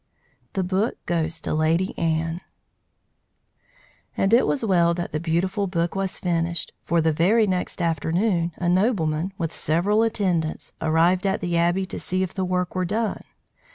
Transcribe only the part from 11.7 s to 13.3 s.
to see if the work were done.